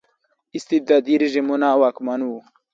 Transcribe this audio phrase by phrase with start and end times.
[0.57, 2.37] استبدادي رژیمونه واکمن وو.